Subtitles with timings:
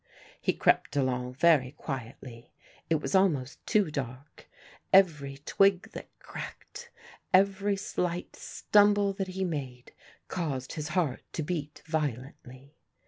[0.41, 2.49] He crept along very quietly;
[2.89, 4.49] it was almost too dark;
[4.91, 6.89] every twig that cracked,
[7.31, 9.91] every slight stumble that he made
[10.27, 12.73] caused his heart to beat violently.